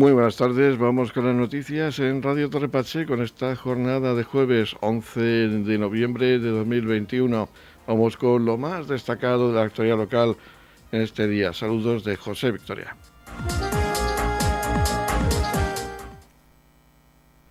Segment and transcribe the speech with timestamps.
[0.00, 4.74] Muy buenas tardes, vamos con las noticias en Radio Torrepache con esta jornada de jueves
[4.80, 7.50] 11 de noviembre de 2021.
[7.86, 10.38] Vamos con lo más destacado de la actualidad local
[10.90, 11.52] en este día.
[11.52, 12.96] Saludos de José Victoria.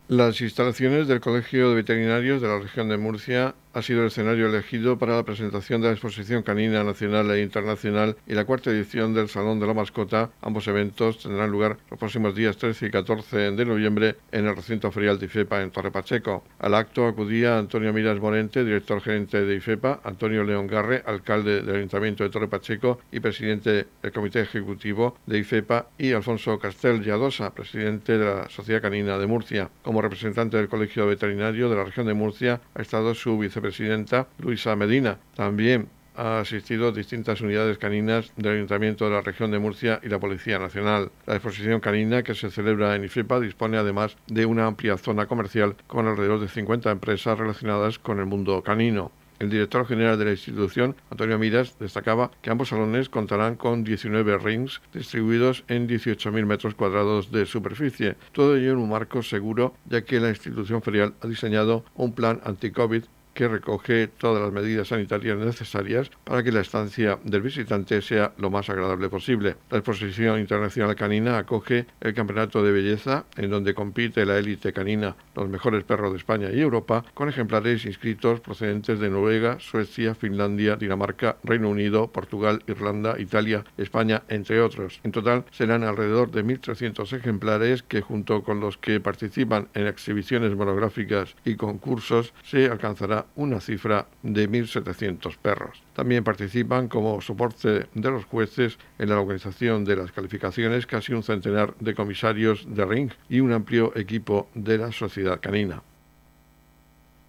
[0.08, 4.48] Las instalaciones del Colegio de Veterinarios de la región de Murcia ha sido el escenario
[4.48, 9.14] elegido para la presentación de la Exposición Canina Nacional e Internacional y la cuarta edición
[9.14, 10.32] del Salón de la Mascota.
[10.42, 14.92] Ambos eventos tendrán lugar los próximos días 13 y 14 de noviembre en el recinto
[14.92, 16.44] ferial de IFEPA en Torre Pacheco.
[16.60, 21.76] Al acto acudía Antonio Miras Morente, director gerente de IFEPA, Antonio León Garre, alcalde del
[21.76, 27.54] Ayuntamiento de Torre Pacheco y presidente del Comité Ejecutivo de IFEPA, y Alfonso Castel Lladosa,
[27.54, 29.70] presidente de la Sociedad Canina de Murcia.
[29.84, 34.28] Como representante del Colegio Veterinario de la región de Murcia ha estado su vicepresidente presidenta
[34.40, 35.20] Luisa Medina.
[35.36, 40.20] También ha asistido distintas unidades caninas del Ayuntamiento de la región de Murcia y la
[40.20, 41.12] Policía Nacional.
[41.28, 45.76] La exposición canina que se celebra en IFEPA dispone además de una amplia zona comercial
[45.86, 49.12] con alrededor de 50 empresas relacionadas con el mundo canino.
[49.40, 54.38] El director general de la institución, Antonio Miras, destacaba que ambos salones contarán con 19
[54.40, 60.02] rings distribuidos en 18.000 metros cuadrados de superficie, todo ello en un marco seguro, ya
[60.02, 63.06] que la institución ferial ha diseñado un plan anti-COVID
[63.40, 68.50] que recoge todas las medidas sanitarias necesarias para que la estancia del visitante sea lo
[68.50, 69.56] más agradable posible.
[69.72, 75.16] La exposición internacional canina acoge el Campeonato de Belleza, en donde compite la élite canina,
[75.36, 80.76] los mejores perros de España y Europa, con ejemplares inscritos procedentes de Noruega, Suecia, Finlandia,
[80.76, 85.00] Dinamarca, Reino Unido, Portugal, Irlanda, Italia, España, entre otros.
[85.06, 90.54] En total serán alrededor de 1.300 ejemplares que junto con los que participan en exhibiciones
[90.58, 95.82] monográficas y concursos se alcanzará una cifra de 1.700 perros.
[95.94, 101.24] También participan como soporte de los jueces en la organización de las calificaciones casi un
[101.24, 105.82] centenar de comisarios de ring y un amplio equipo de la sociedad canina.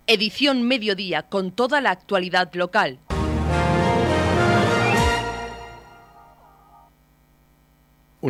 [0.06, 2.98] Edición Mediodía con toda la actualidad local.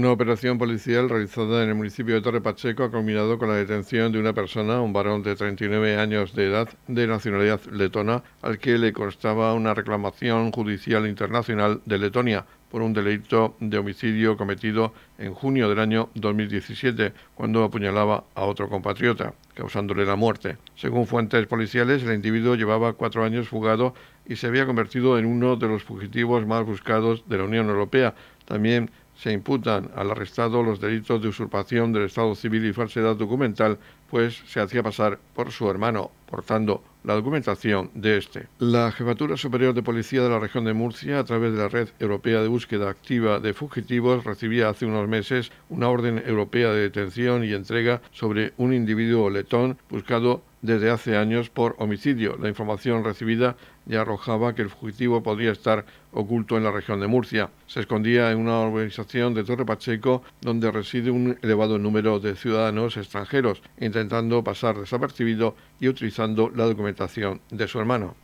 [0.01, 4.11] Una operación policial realizada en el municipio de Torre Pacheco ha culminado con la detención
[4.11, 8.79] de una persona, un varón de 39 años de edad, de nacionalidad letona, al que
[8.79, 15.35] le constaba una reclamación judicial internacional de Letonia por un delito de homicidio cometido en
[15.35, 20.57] junio del año 2017, cuando apuñalaba a otro compatriota, causándole la muerte.
[20.77, 23.93] Según fuentes policiales, el individuo llevaba cuatro años fugado
[24.27, 28.15] y se había convertido en uno de los fugitivos más buscados de la Unión Europea.
[28.47, 33.79] También se imputan al arrestado los delitos de usurpación del Estado civil y falsedad documental,
[34.09, 38.47] pues se hacía pasar por su hermano, portando la documentación de este.
[38.59, 41.89] La Jefatura Superior de Policía de la región de Murcia, a través de la Red
[41.99, 47.45] Europea de Búsqueda Activa de Fugitivos, recibía hace unos meses una orden europea de detención
[47.45, 52.37] y entrega sobre un individuo letón buscado desde hace años por homicidio.
[52.41, 53.57] La información recibida
[53.87, 57.51] ya arrojaba que el fugitivo podría estar oculto en la región de Murcia.
[57.67, 62.97] Se escondía en una organización de Torre Pacheco donde reside un elevado número de ciudadanos
[62.97, 68.17] extranjeros, intentando pasar desapercibido y utilizando la documentación de su hermano.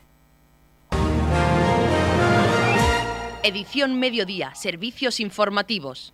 [3.43, 6.13] Edición Mediodía, Servicios Informativos.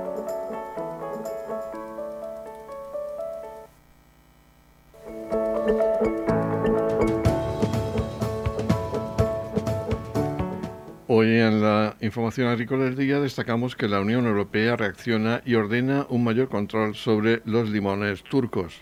[11.13, 16.05] Hoy en la información agrícola del día destacamos que la Unión Europea reacciona y ordena
[16.07, 18.81] un mayor control sobre los limones turcos.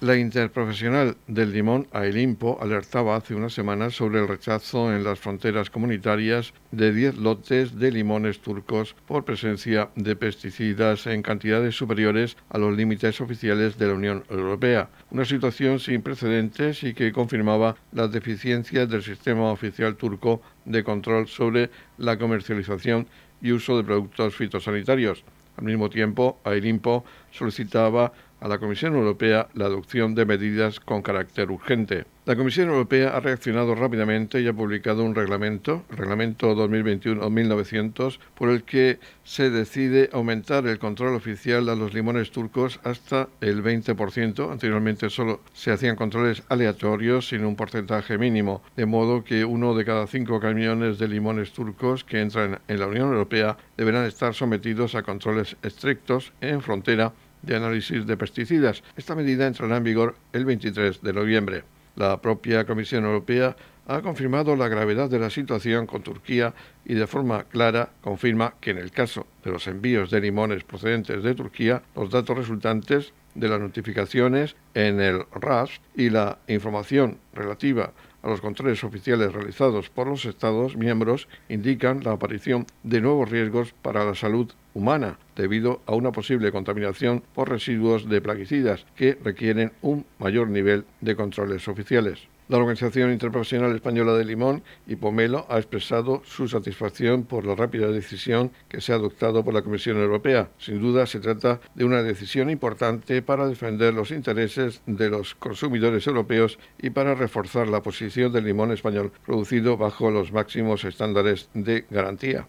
[0.00, 5.68] La interprofesional del limón Ailimpo alertaba hace unas semanas sobre el rechazo en las fronteras
[5.68, 12.56] comunitarias de 10 lotes de limones turcos por presencia de pesticidas en cantidades superiores a
[12.56, 14.88] los límites oficiales de la Unión Europea.
[15.10, 21.28] Una situación sin precedentes y que confirmaba las deficiencias del sistema oficial turco de control
[21.28, 21.68] sobre
[21.98, 23.06] la comercialización
[23.42, 25.24] y uso de productos fitosanitarios.
[25.58, 31.50] Al mismo tiempo, Ailimpo solicitaba a la Comisión Europea la adopción de medidas con carácter
[31.50, 32.04] urgente.
[32.26, 38.62] La Comisión Europea ha reaccionado rápidamente y ha publicado un reglamento, Reglamento 2021-1900, por el
[38.62, 44.52] que se decide aumentar el control oficial a los limones turcos hasta el 20%.
[44.52, 49.84] Anteriormente solo se hacían controles aleatorios sin un porcentaje mínimo, de modo que uno de
[49.84, 54.94] cada cinco camiones de limones turcos que entran en la Unión Europea deberán estar sometidos
[54.94, 58.82] a controles estrictos en frontera de análisis de pesticidas.
[58.96, 61.64] Esta medida entrará en vigor el 23 de noviembre.
[61.96, 63.56] La propia Comisión Europea
[63.86, 66.54] ha confirmado la gravedad de la situación con Turquía
[66.84, 71.22] y de forma clara confirma que en el caso de los envíos de limones procedentes
[71.22, 77.92] de Turquía, los datos resultantes de las notificaciones en el RAS y la información relativa
[78.28, 84.04] los controles oficiales realizados por los Estados miembros indican la aparición de nuevos riesgos para
[84.04, 90.04] la salud humana debido a una posible contaminación por residuos de plaguicidas que requieren un
[90.18, 92.28] mayor nivel de controles oficiales.
[92.50, 97.86] La Organización Interprofesional Española de Limón y Pomelo ha expresado su satisfacción por la rápida
[97.92, 100.50] decisión que se ha adoptado por la Comisión Europea.
[100.58, 106.08] Sin duda se trata de una decisión importante para defender los intereses de los consumidores
[106.08, 111.84] europeos y para reforzar la posición del limón español producido bajo los máximos estándares de
[111.88, 112.48] garantía.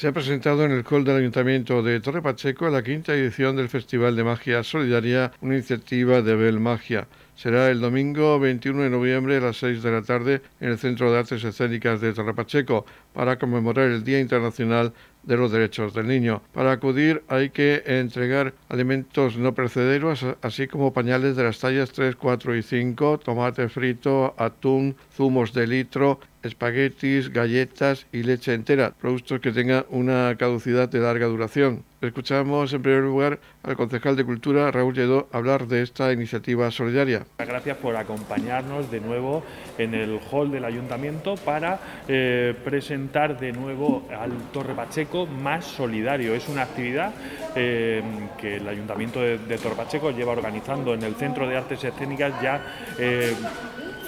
[0.00, 3.68] Se ha presentado en el Col del Ayuntamiento de Torre Pacheco la quinta edición del
[3.68, 7.06] Festival de Magia Solidaria, una iniciativa de Bel Magia.
[7.36, 11.12] Será el domingo 21 de noviembre a las 6 de la tarde en el Centro
[11.12, 16.08] de Artes Escénicas de Torre Pacheco para conmemorar el Día Internacional de los Derechos del
[16.08, 16.42] Niño.
[16.52, 22.16] Para acudir hay que entregar alimentos no precederos, así como pañales de las tallas 3,
[22.16, 29.40] 4 y 5, tomate frito, atún, zumos de litro, espaguetis, galletas y leche entera, productos
[29.40, 31.84] que tengan una caducidad de larga duración.
[32.00, 37.26] Escuchamos en primer lugar al concejal de Cultura, Raúl Lledó, hablar de esta iniciativa solidaria.
[37.38, 39.42] Gracias por acompañarnos de nuevo
[39.76, 41.78] en el hall del ayuntamiento para
[42.08, 46.34] eh, presentar de nuevo al Torre Pacheco más solidario.
[46.34, 47.12] Es una actividad
[47.56, 48.02] eh,
[48.38, 52.62] que el ayuntamiento de, Torre Pacheco lleva organizando en el Centro de Artes Escénicas ya
[52.98, 53.34] eh,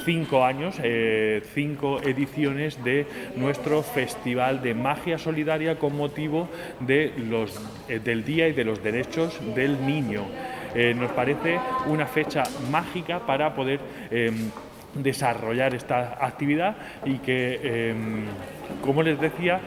[0.04, 3.06] cinco años, eh, cinco ediciones de
[3.36, 6.48] nuestro Festival de Magia Solidaria con motivo
[6.80, 10.24] de los, del Día y de los Derechos del Niño.
[10.96, 13.78] Nos parece una fecha mágica para poder
[14.10, 14.50] em,
[14.94, 18.24] desarrollar esta actividad y que, em,
[18.80, 19.60] como les decía,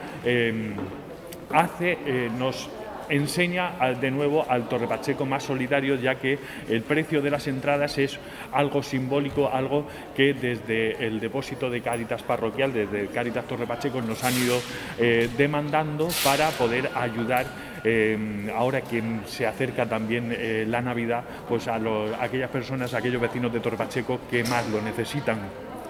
[1.52, 1.98] hace,
[2.38, 2.70] nos
[3.10, 6.38] enseña de nuevo al Torre Pacheco más solidario, ya que
[6.70, 8.20] el precio de las entradas es
[8.52, 14.24] algo simbólico, algo que desde el depósito de Cáritas parroquial, desde Cáritas Torre Pacheco, nos
[14.24, 14.60] han ido
[14.98, 17.46] eh, demandando para poder ayudar
[17.84, 22.98] eh, ahora que se acerca también eh, la Navidad, pues a, a, aquellas personas, a
[22.98, 25.40] aquellos vecinos de Torre Pacheco que más lo necesitan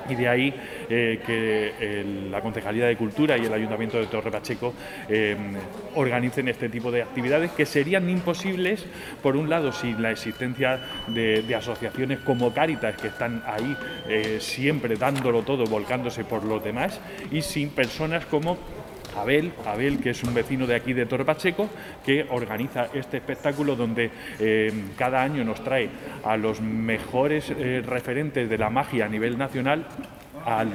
[0.10, 0.54] y de ahí
[0.90, 4.74] eh, que la Concejalía de Cultura y el Ayuntamiento de Torre Pacheco
[5.10, 5.36] eh,
[5.96, 8.86] organicen este tipo de actividades que serían imposibles,
[9.22, 13.76] por un lado, sin la existencia de, asociaciones como Cáritas, que están ahí
[14.10, 17.00] eh, siempre dándolo todo, volcándose por los demás,
[17.32, 18.58] y sin personas como
[19.18, 21.70] Abel, Abel, que es un vecino de aquí de Torre Pacheco,
[22.06, 25.90] que organiza este espectáculo donde eh, cada año nos trae
[26.24, 29.86] a los mejores eh, referentes de la magia a nivel nacional
[30.46, 30.70] al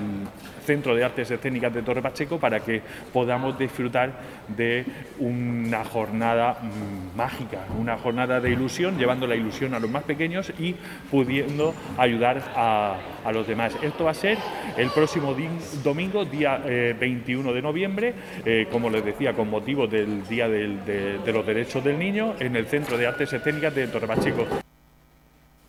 [0.65, 4.13] Centro de Artes Escénicas de Torre Pacheco para que podamos disfrutar
[4.49, 4.85] de
[5.19, 10.53] una jornada mm, mágica, una jornada de ilusión, llevando la ilusión a los más pequeños
[10.59, 10.75] y
[11.11, 12.99] pudiendo ayudar a,
[13.33, 13.77] los demás.
[13.83, 14.39] Esto va a ser
[14.77, 15.37] el próximo
[15.85, 21.19] domingo, día 21 eh, de noviembre, eh, como les decía, con motivo del Día de,
[21.19, 24.47] de los Derechos del Niño, en el Centro de Artes Escénicas de Torre Pacheco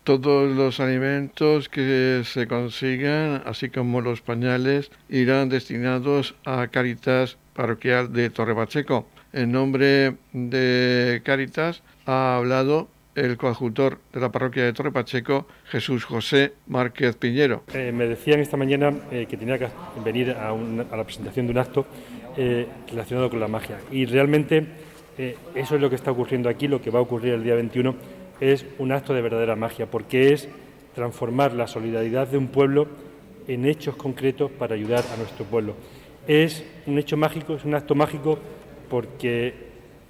[0.03, 8.12] todos los alimentos que se consigan, así como los pañales, irán destinados a Caritas Parroquial
[8.12, 9.08] de Torre Pacheco.
[9.34, 16.05] En nombre de Caritas ha hablado el coadjutor de la parroquia de Torre Pacheco, Jesús
[16.05, 17.63] José Márquez Piñero.
[17.74, 19.67] Eh, me decían esta mañana eh, que tenía que
[20.03, 21.86] venir a, la presentación de un acto
[22.38, 23.79] eh, relacionado con la magia.
[23.91, 24.65] Y realmente
[25.53, 28.21] eso es lo que está ocurriendo aquí, lo que va a ocurrir el día 21
[28.41, 30.50] es un acto de verdadera magia, porque es
[30.93, 32.88] transformar la solidaridad de un pueblo
[33.48, 35.75] en hechos concretos para ayudar a nuestro pueblo.
[36.27, 38.38] Es un hecho mágico, es un acto mágico
[38.89, 39.53] porque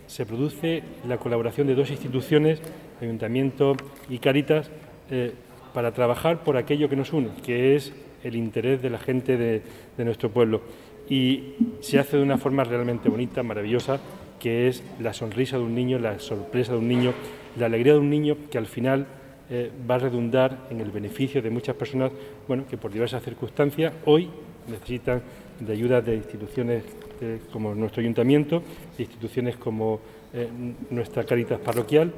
[0.07, 2.61] se produce la colaboración de dos instituciones,
[2.99, 3.75] Ayuntamiento
[4.09, 4.69] y Caritas,
[5.09, 5.33] eh,
[5.73, 9.61] para trabajar por aquello que nos une, que es el interés de la gente de,
[10.03, 10.61] nuestro pueblo.
[11.09, 13.99] Y se hace de una forma realmente bonita, maravillosa,
[14.39, 17.13] que es la sonrisa de un niño, la sorpresa de un niño,
[17.57, 19.05] la alegría de un niño que al final
[19.49, 22.11] eh, va a redundar en el beneficio de muchas personas
[22.47, 24.29] bueno, que por diversas circunstancias hoy
[24.67, 25.21] necesitan
[25.59, 26.83] de ayuda de instituciones
[27.19, 28.63] eh, como nuestro ayuntamiento,
[28.97, 29.99] de instituciones como
[30.33, 30.47] eh,
[30.89, 32.13] nuestra Caritas parroquial,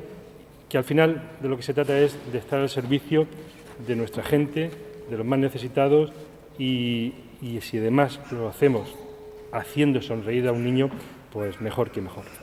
[0.69, 3.27] que al final de lo que se trata es de estar al servicio
[3.87, 4.69] de nuestra gente,
[5.09, 6.11] de los más necesitados
[6.57, 7.13] y,
[7.61, 8.95] si además lo hacemos
[9.51, 10.89] haciendo sonreír a un niño,
[11.31, 12.42] pues mejor que mejor.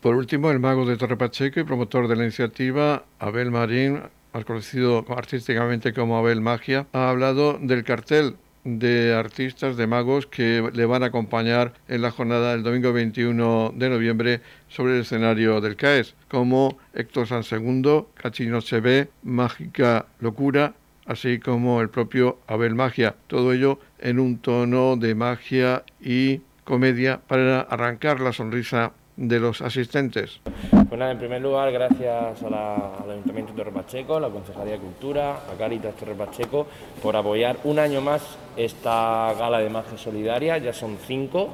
[0.00, 4.00] Por último, el mago de Torre Pacheco y promotor de la iniciativa, Abel Marín,
[4.32, 10.70] al conocido artísticamente como Abel Magia, ha hablado del cartel de artistas, de magos que
[10.72, 15.60] le van a acompañar en la jornada del domingo 21 de noviembre sobre el escenario
[15.60, 20.74] del CAES, como Héctor San Segundo, Cachino ve Mágica Locura,
[21.06, 23.16] así como el propio Abel Magia.
[23.26, 29.60] Todo ello en un tono de magia y comedia para arrancar la sonrisa de los
[29.60, 30.40] asistentes?
[30.70, 34.78] Pues nada, en primer lugar, gracias al Ayuntamiento de Torre Pacheco, a la Concejalía de
[34.78, 36.66] Cultura, a Caritas Torre Pacheco,
[37.02, 38.22] por apoyar un año más
[38.56, 40.56] esta gala de magia solidaria.
[40.58, 41.50] Ya son cinco,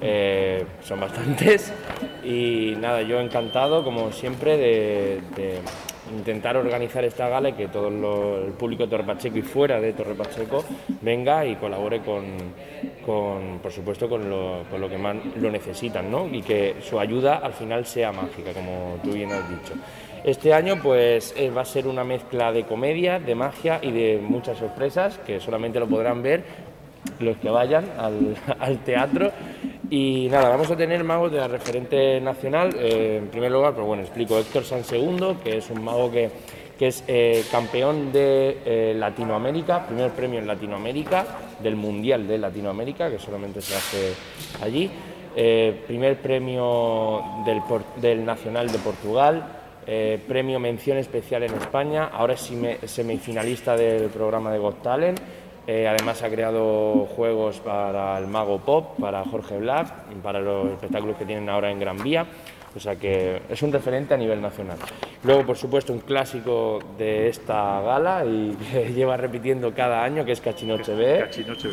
[0.00, 1.72] eh, son bastantes.
[2.24, 5.60] Y nada, yo encantado, como siempre, de
[6.12, 9.92] intentar organizar esta gala y que todo el público de Torre Pacheco y fuera de
[9.92, 10.64] Torre Pacheco
[11.00, 16.26] venga y colabore con, por supuesto, con lo, con lo que más lo necesitan, ¿no?
[16.26, 19.74] Y que su ayuda al final sea mágica, como tú bien has dicho.
[20.24, 24.18] Este año pues eh, va a ser una mezcla de comedia, de magia y de
[24.22, 26.44] muchas sorpresas que solamente lo podrán ver
[27.20, 29.30] los que vayan al, al teatro
[29.90, 32.74] y nada, vamos a tener magos de la referente nacional.
[32.78, 36.30] Eh, en primer lugar, pues bueno, explico Héctor San Segundo, que es un mago que,
[36.78, 41.26] que es eh, campeón de eh, Latinoamérica, primer premio en Latinoamérica,
[41.62, 44.14] del Mundial de Latinoamérica, que solamente se hace
[44.62, 44.90] allí.
[45.86, 47.60] primer premio del,
[48.00, 49.44] del Nacional de Portugal,
[50.26, 52.50] premio mención especial en España, ahora es
[52.86, 55.20] semifinalista del programa de Got Talent
[55.66, 59.88] eh, además ha creado juegos para el Mago Pop, para Jorge Black,
[60.22, 62.26] para los espectáculos que tienen ahora en Gran Vía.
[62.76, 64.78] O sea que es un referente a nivel nacional.
[65.24, 70.32] Luego, por supuesto, un clásico de esta gala y que lleva repitiendo cada año, que
[70.32, 71.24] es Cachinoche B.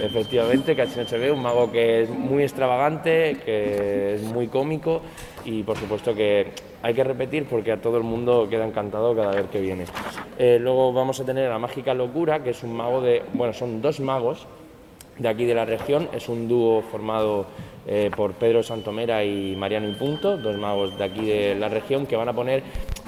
[0.02, 5.02] Efectivamente, Cachinoche B, un mago que es muy extravagante, que es muy cómico
[5.44, 6.48] y por supuesto que
[6.82, 9.84] hay que repetir porque a todo el mundo queda encantado cada vez que viene.
[10.40, 13.52] Eh, luego vamos a tener a la Mágica Locura, que es un mago de, bueno,
[13.52, 14.48] son dos magos
[15.18, 17.46] de aquí de la región, es un dúo formado
[17.88, 22.06] eh, por Pedro Santomera y Mariano y Punto, dos magos de aquí de la región
[22.06, 22.64] que van a poner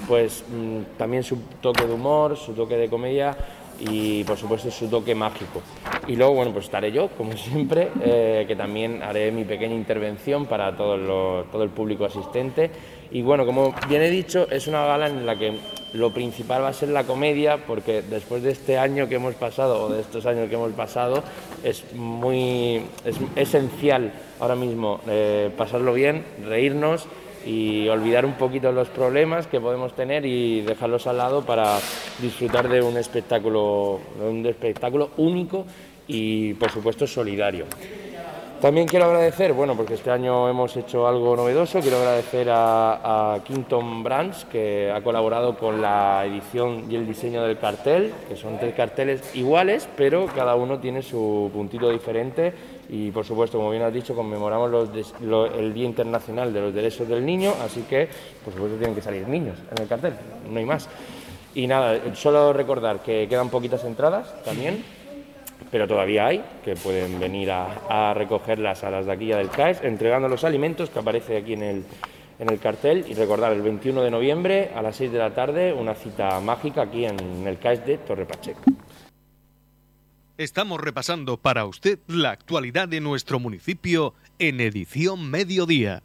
[0.08, 3.36] pues mm, también su toque de humor, su toque de comedia
[3.80, 5.60] y por supuesto su toque mágico.
[6.06, 10.46] Y luego, bueno, pues estaré yo, como siempre, eh, que también haré mi pequeña intervención
[10.46, 12.70] para todo, todo el público asistente.
[13.14, 15.52] Y bueno, como bien he dicho, es una gala en la que
[15.92, 19.84] lo principal va a ser la comedia, porque después de este año que hemos pasado,
[19.84, 21.22] o de estos años que hemos pasado,
[21.62, 27.06] es muy es esencial ahora mismo eh, pasarlo bien, reírnos
[27.46, 31.78] y olvidar un poquito los problemas que podemos tener y dejarlos al lado para
[32.20, 35.66] disfrutar de un espectáculo, un espectáculo único
[36.08, 37.66] y por supuesto solidario.
[38.64, 43.44] También quiero agradecer, bueno, porque este año hemos hecho algo novedoso, quiero agradecer a, a
[43.44, 48.58] Kington Brands, que ha colaborado con la edición y el diseño del cartel, que son
[48.58, 52.54] tres carteles iguales, pero cada uno tiene su puntito diferente
[52.88, 54.88] y por supuesto, como bien has dicho, conmemoramos
[55.58, 58.08] el Día Internacional de los Derechos del Niño, así que
[58.42, 60.14] por supuesto tienen que salir niños en el cartel,
[60.50, 60.88] no hay más.
[61.54, 64.82] Y nada, solo recordar que quedan poquitas entradas también,
[65.70, 70.28] pero todavía hay, que pueden venir a, recogerlas a las de aquí del CAES, entregando
[70.28, 71.84] los alimentos que aparece aquí en el,
[72.38, 75.72] en el cartel y recordar el 21 de noviembre a las 6 de la tarde
[75.72, 78.60] una cita mágica aquí en el CAES de Torre Pacheco.
[80.36, 86.02] Estamos repasando para usted la actualidad de nuestro municipio en edición mediodía.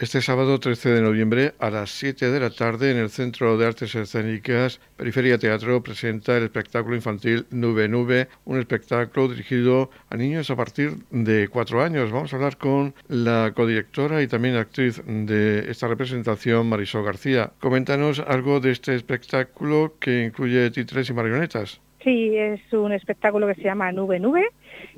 [0.00, 3.66] Este sábado 13 de noviembre a las 7 de la tarde en el Centro de
[3.66, 10.48] Artes Escénicas Periferia Teatro presenta el espectáculo infantil Nube Nube, un espectáculo dirigido a niños
[10.48, 12.10] a partir de cuatro años.
[12.12, 17.52] Vamos a hablar con la codirectora y también actriz de esta representación, Marisol García.
[17.60, 21.82] Coméntanos algo de este espectáculo que incluye títeres y marionetas.
[22.02, 24.48] Sí, es un espectáculo que se llama Nube Nube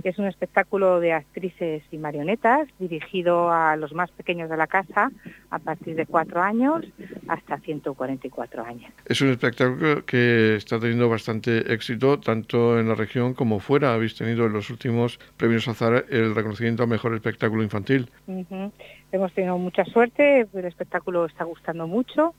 [0.03, 5.11] es un espectáculo de actrices y marionetas dirigido a los más pequeños de la casa
[5.51, 6.85] a partir de cuatro años
[7.29, 8.93] hasta 144 años.
[9.07, 13.95] Es un espectáculo que está teniendo bastante éxito tanto en la región como fuera.
[13.95, 18.11] Habéis tenido en los últimos premios Azar el reconocimiento a mejor espectáculo infantil.
[19.13, 22.35] Hemos tenido mucha suerte, el espectáculo está gustando mucho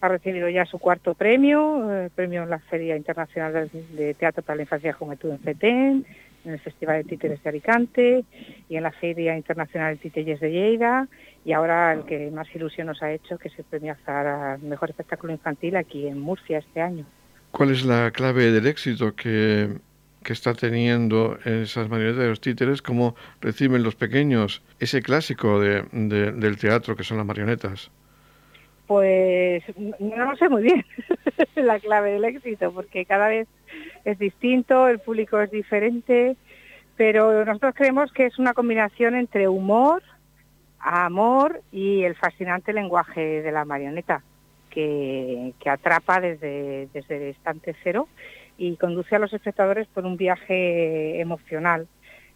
[0.00, 4.56] ha recibido ya su cuarto premio, el premio en la Feria Internacional de Teatro para
[4.56, 6.06] la Infancia y Juventud en FETEN,
[6.44, 8.24] en el Festival de Títeres de Alicante
[8.68, 11.08] y en la Feria Internacional de Títeres de Lleida
[11.44, 14.60] y ahora el que más ilusión nos ha hecho, que es el premio Azar al
[14.60, 17.06] Mejor Espectáculo Infantil aquí en Murcia este año.
[17.50, 19.78] ¿Cuál es la clave del éxito que,
[20.22, 22.82] que está teniendo esas marionetas de los títeres?
[22.82, 27.90] ¿Cómo reciben los pequeños ese clásico de, del teatro que son las marionetas?
[28.86, 29.64] Pues
[29.98, 30.84] no lo sé muy bien
[31.56, 33.48] la clave del éxito, porque cada vez
[34.04, 36.36] es distinto, el público es diferente,
[36.96, 40.02] pero nosotros creemos que es una combinación entre humor,
[40.78, 44.22] amor y el fascinante lenguaje de la marioneta,
[44.70, 48.08] que, atrapa desde, desde el instante cero
[48.58, 51.88] y conduce a los espectadores por un viaje emocional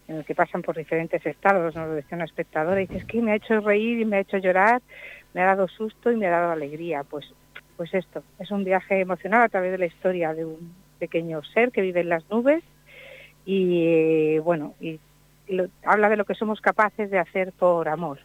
[0.09, 3.05] en el que pasan por diferentes estados, nos lo decía una espectadora, y dice, es
[3.05, 4.83] que me ha hecho reír y me ha hecho llorar,
[5.35, 7.05] me ha dado susto y me ha dado alegría.
[7.05, 7.33] Pues,
[7.77, 11.73] pues esto, es un viaje emocional a través de la historia de un pequeño ser
[11.73, 12.63] que vive en las nubes
[13.47, 15.01] y bueno, y,
[15.85, 18.19] habla de lo que somos capaces de hacer por amor,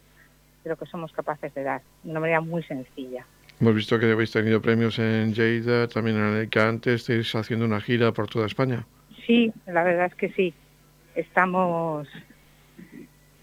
[0.62, 3.26] de lo que somos capaces de dar, de una manera muy sencilla.
[3.60, 8.12] Hemos visto que habéis tenido premios en Lleida, también en Alicante, estáis haciendo una gira
[8.12, 8.86] por toda España.
[9.26, 10.54] Sí, la verdad es que sí.
[11.14, 12.06] Estamos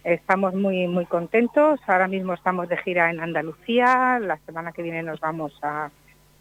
[0.04, 1.80] estamos muy muy contentos.
[1.88, 4.20] Ahora mismo estamos de gira en Andalucía.
[4.20, 5.92] La semana que viene nos vamos a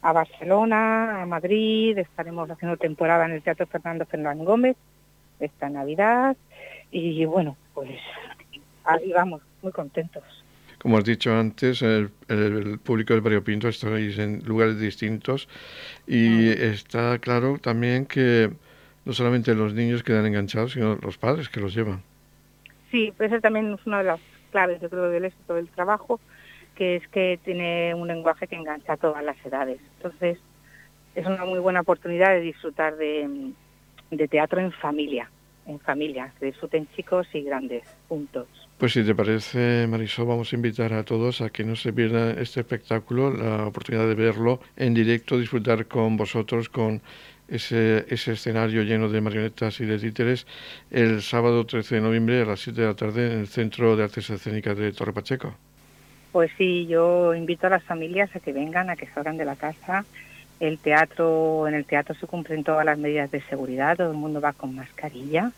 [0.03, 4.77] a Barcelona, a Madrid, estaremos haciendo temporada en el Teatro Fernando Fernández Gómez
[5.39, 6.37] esta Navidad
[6.91, 7.99] y bueno, pues
[8.85, 10.23] ahí vamos, muy contentos.
[10.79, 12.11] Como has dicho antes, el,
[12.83, 15.49] público del Barrio Pinto estáis en lugares distintos
[16.09, 18.51] y está claro también que
[19.05, 22.03] no solamente los niños quedan enganchados, sino los padres que los llevan.
[22.93, 26.21] Sí, pues eso también es una de las claves, yo creo, del éxito del trabajo,
[26.77, 29.81] que es que tiene un lenguaje que engancha a todas las edades.
[29.97, 30.39] Entonces,
[31.15, 33.53] es una muy buena oportunidad de disfrutar de,
[34.29, 35.31] teatro en familia,
[35.67, 38.47] en familia, que disfruten chicos y grandes juntos.
[38.77, 42.39] Pues si te parece, Marisol, vamos a invitar a todos a que no se pierdan
[42.39, 47.01] este espectáculo, la oportunidad de verlo en directo, disfrutar con vosotros, con
[47.53, 50.47] ese, ese escenario lleno de marionetas y de títeres,
[50.91, 54.05] el sábado 13 de noviembre a las 7 de la tarde en el Centro de
[54.05, 55.55] Artes Escénicas de Torre Pacheco.
[56.33, 59.57] Pues sí, yo invito a las familias a que vengan, a que salgan de la
[59.57, 60.07] casa.
[60.61, 64.41] El teatro, en el teatro se cumplen todas las medidas de seguridad, todo el mundo
[64.41, 65.53] va con mascarilla,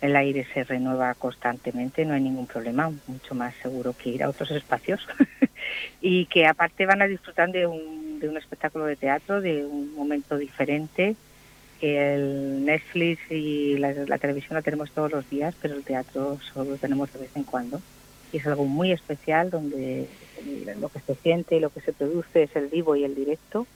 [0.00, 4.30] el aire se renueva constantemente, no hay ningún problema, mucho más seguro que ir a
[4.30, 5.06] otros espacios.
[6.00, 9.94] y que aparte van a disfrutar de un, de un espectáculo de teatro, de un
[9.94, 11.16] momento diferente,
[11.80, 16.76] el Netflix y la, televisión la tenemos todos los días, pero el teatro solo lo
[16.76, 17.80] tenemos de vez en cuando
[18.32, 20.08] y es algo muy especial donde
[20.80, 23.66] lo que se siente y lo que se produce es el vivo y el directo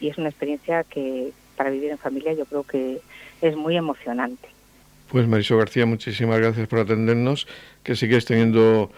[0.00, 3.00] y es una experiencia que para vivir en familia yo creo que
[3.40, 4.48] es muy emocionante.
[5.08, 7.46] Pues Marisol García, muchísimas gracias por atendernos,
[7.82, 8.90] que sigues teniendo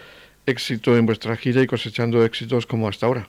[0.46, 3.28] éxito en vuestra gira y cosechando éxitos como hasta ahora.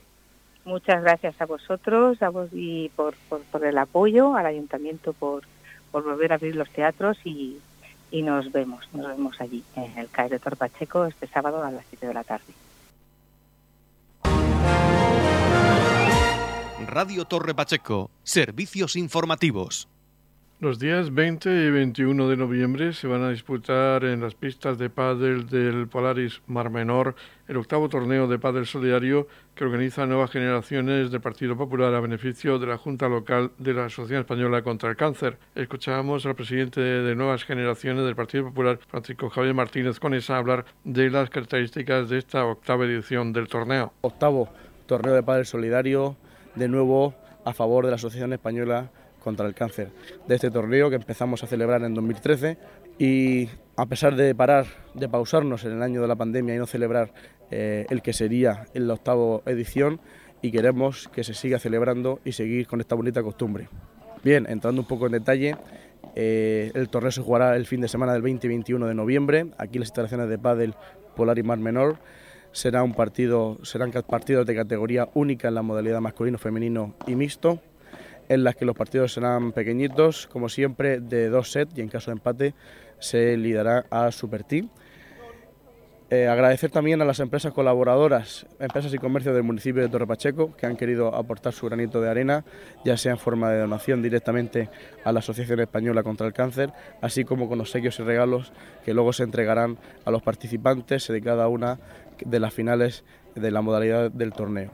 [0.64, 3.14] Muchas gracias a vosotros a vos y por,
[3.50, 5.42] por, el apoyo, al ayuntamiento por,
[5.90, 7.58] por volver a abrir los teatros y,
[8.10, 11.84] y nos vemos, nos vemos allí en el CAE de Torpacheco este sábado a las
[11.88, 12.52] 7 de la tarde.
[16.86, 19.88] Radio Torre Pacheco, servicios informativos.
[20.60, 24.90] Los días 20 y 21 de noviembre se van a disputar en las pistas de
[24.90, 27.14] pádel del Polaris Mar Menor
[27.48, 32.58] el octavo torneo de pádel solidario que organiza Nuevas Generaciones del Partido Popular a beneficio
[32.58, 35.38] de la Junta Local de la Asociación Española contra el Cáncer.
[35.54, 41.08] Escuchábamos al presidente de Nuevas Generaciones del Partido Popular, Francisco Javier Martínez Conesa, hablar de
[41.08, 43.94] las características de esta octava edición del torneo.
[44.02, 44.50] Octavo
[44.84, 46.18] torneo de pádel solidario,
[46.54, 47.14] de nuevo
[47.46, 48.90] a favor de la Asociación Española
[49.22, 49.88] contra el cáncer
[50.26, 52.58] de este torneo que empezamos a celebrar en 2013
[52.98, 56.66] y a pesar de parar, de pausarnos en el año de la pandemia y no
[56.66, 57.12] celebrar
[57.50, 60.00] eh, el que sería en la octava edición
[60.42, 63.68] y queremos que se siga celebrando y seguir con esta bonita costumbre.
[64.22, 65.56] Bien, entrando un poco en detalle,
[66.14, 69.46] eh, el torneo se jugará el fin de semana del 20 y 21 de noviembre,
[69.58, 70.74] aquí en las instalaciones de Padel
[71.16, 71.98] Polar y Mar Menor.
[72.52, 77.60] Será un partido, serán partidos de categoría única en la modalidad masculino, femenino y mixto,
[78.30, 82.12] en las que los partidos serán pequeñitos, como siempre, de dos sets y en caso
[82.12, 82.54] de empate
[83.00, 84.70] se liderará a Super Team.
[86.10, 90.54] Eh, agradecer también a las empresas colaboradoras, empresas y comercios del municipio de Torre Pacheco,
[90.56, 92.44] que han querido aportar su granito de arena,
[92.84, 94.68] ya sea en forma de donación directamente
[95.04, 98.52] a la Asociación Española contra el Cáncer, así como con obsequios y regalos
[98.84, 101.80] que luego se entregarán a los participantes de cada una
[102.24, 103.02] de las finales
[103.34, 104.70] de la modalidad del torneo.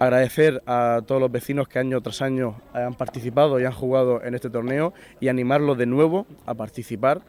[0.00, 4.34] Agradecer a todos los vecinos que año tras año han participado y han jugado en
[4.34, 7.20] este torneo y animarlos de nuevo a participar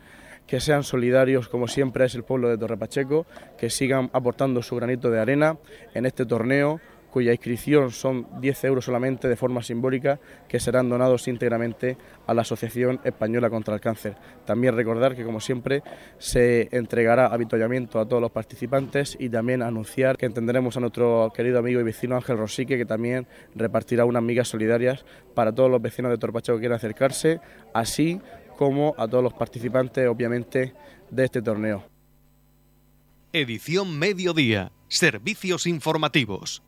[0.48, 3.26] que sean solidarios como siempre es el pueblo de Torre Pacheco,
[3.58, 5.58] que sigan aportando su granito de arena
[5.94, 6.80] en este torneo
[7.12, 12.42] cuya inscripción son 10 euros solamente de forma simbólica, que serán donados íntegramente a la
[12.42, 14.16] Asociación Española contra el Cáncer.
[14.46, 15.84] También recordar que, como siempre,
[16.18, 21.60] se entregará avituallamiento a todos los participantes y también anunciar que entenderemos a nuestro querido
[21.60, 26.12] amigo y vecino Ángel Rosique, que también repartirá unas migas solidarias para todos los vecinos
[26.12, 27.40] de Torpacheco que quieran acercarse,
[27.74, 28.22] así
[28.58, 30.74] como a todos los participantes, obviamente,
[31.10, 31.84] de este torneo.
[33.34, 34.72] Edición Mediodía.
[34.88, 36.62] Servicios informativos.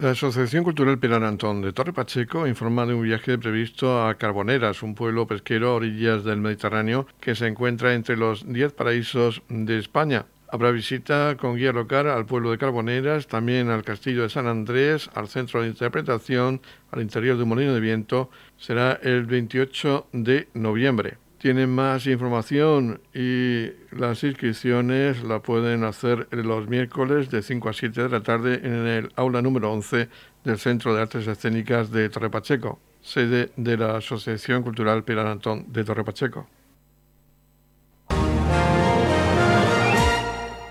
[0.00, 4.82] La Asociación Cultural Pilar Antón de Torre Pacheco informa de un viaje previsto a Carboneras,
[4.82, 9.78] un pueblo pesquero a orillas del Mediterráneo que se encuentra entre los 10 paraísos de
[9.78, 10.24] España.
[10.48, 15.10] Habrá visita con guía local al pueblo de Carboneras, también al castillo de San Andrés,
[15.12, 18.30] al centro de interpretación, al interior de un molino de viento.
[18.56, 21.18] Será el 28 de noviembre.
[21.40, 28.02] Tienen más información y las inscripciones la pueden hacer los miércoles de 5 a 7
[28.02, 30.10] de la tarde en el aula número 11
[30.44, 35.64] del Centro de Artes Escénicas de Torre Pacheco, sede de la Asociación Cultural Pilar Antón
[35.72, 36.46] de Torre Pacheco.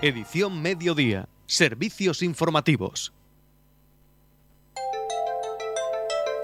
[0.02, 1.28] Edición Mediodía.
[1.46, 3.12] Servicios informativos.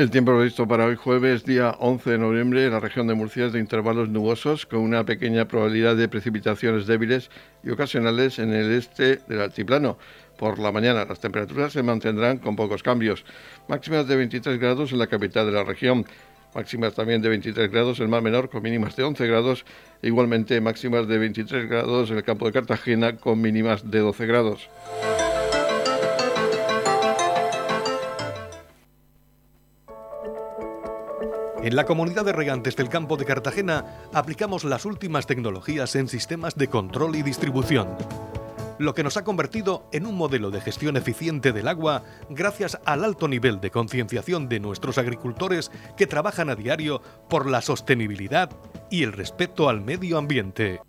[0.00, 3.44] El tiempo previsto para hoy jueves, día 11 de noviembre, en la región de Murcia
[3.44, 7.30] es de intervalos nubosos con una pequeña probabilidad de precipitaciones débiles
[7.62, 9.98] y ocasionales en el este del altiplano.
[10.38, 13.26] Por la mañana las temperaturas se mantendrán con pocos cambios,
[13.68, 16.06] máximas de 23 grados en la capital de la región
[16.54, 19.66] máximas también de 23 grados, el mar menor con mínimas de 11 grados,
[20.00, 24.70] igualmente máximas de 23 grados en el campo de Cartagena con mínimas de 12 grados.
[31.62, 36.54] En la comunidad de regantes del campo de Cartagena aplicamos las últimas tecnologías en sistemas
[36.54, 37.88] de control y distribución
[38.80, 43.04] lo que nos ha convertido en un modelo de gestión eficiente del agua gracias al
[43.04, 48.50] alto nivel de concienciación de nuestros agricultores que trabajan a diario por la sostenibilidad
[48.90, 50.80] y el respeto al medio ambiente.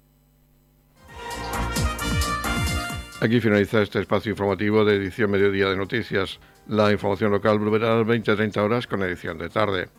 [3.20, 6.40] Aquí finaliza este espacio informativo de edición Mediodía de Noticias.
[6.68, 9.90] La información local volverá a las 20-30 horas con edición de tarde.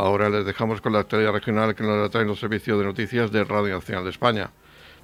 [0.00, 3.44] Ahora les dejamos con la actualidad regional que nos traen los servicios de noticias de
[3.44, 4.50] Radio Nacional de España.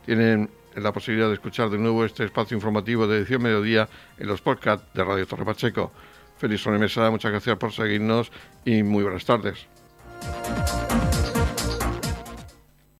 [0.06, 4.40] Tienen la posibilidad de escuchar de nuevo este espacio informativo de edición mediodía en los
[4.40, 5.92] podcasts de Radio Torre Pacheco.
[6.38, 8.32] Feliz sobremesa, muchas gracias por seguirnos
[8.64, 9.66] y muy buenas tardes.